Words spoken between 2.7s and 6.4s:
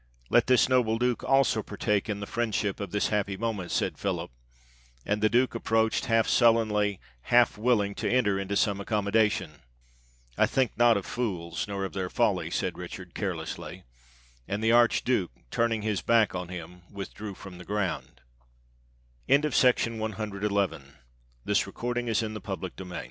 of this happy moment," said Philip; and the Duke approached half